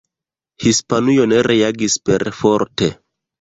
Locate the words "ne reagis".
1.33-1.99